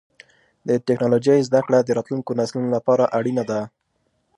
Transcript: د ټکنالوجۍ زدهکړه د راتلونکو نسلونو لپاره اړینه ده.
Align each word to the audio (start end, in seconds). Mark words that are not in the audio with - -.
د 0.67 0.69
ټکنالوجۍ 0.87 1.39
زدهکړه 1.47 1.79
د 1.83 1.89
راتلونکو 1.97 2.37
نسلونو 2.39 2.69
لپاره 2.77 3.11
اړینه 3.17 3.43
ده. 3.49 3.59